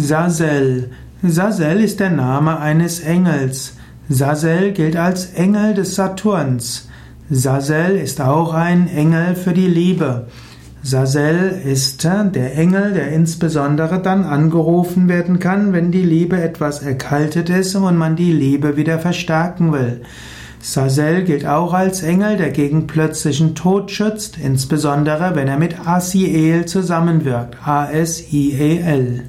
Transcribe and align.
Sasel. 0.00 0.90
Sasel 1.24 1.80
ist 1.80 1.98
der 1.98 2.10
Name 2.10 2.60
eines 2.60 3.00
Engels. 3.00 3.74
Sasel 4.08 4.70
gilt 4.70 4.94
als 4.94 5.32
Engel 5.32 5.74
des 5.74 5.96
Saturns. 5.96 6.88
Sasel 7.28 7.96
ist 7.96 8.20
auch 8.20 8.54
ein 8.54 8.88
Engel 8.88 9.34
für 9.34 9.52
die 9.52 9.66
Liebe. 9.66 10.28
Sasel 10.84 11.60
ist 11.64 12.04
äh, 12.04 12.30
der 12.32 12.56
Engel, 12.56 12.92
der 12.94 13.10
insbesondere 13.10 14.00
dann 14.00 14.22
angerufen 14.22 15.08
werden 15.08 15.40
kann, 15.40 15.72
wenn 15.72 15.90
die 15.90 16.04
Liebe 16.04 16.40
etwas 16.40 16.80
erkaltet 16.82 17.50
ist 17.50 17.74
und 17.74 17.96
man 17.96 18.14
die 18.14 18.32
Liebe 18.32 18.76
wieder 18.76 19.00
verstärken 19.00 19.72
will. 19.72 20.02
Sasel 20.60 21.24
gilt 21.24 21.44
auch 21.44 21.74
als 21.74 22.04
Engel, 22.04 22.36
der 22.36 22.50
gegen 22.50 22.86
plötzlichen 22.86 23.56
Tod 23.56 23.90
schützt, 23.90 24.38
insbesondere 24.38 25.34
wenn 25.34 25.48
er 25.48 25.58
mit 25.58 25.88
Asiel 25.88 26.66
zusammenwirkt. 26.66 27.56
A-S-I-E-L. 27.66 29.24